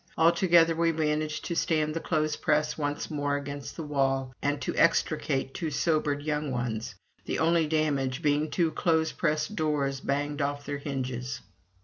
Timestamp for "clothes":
1.99-2.35, 8.71-9.11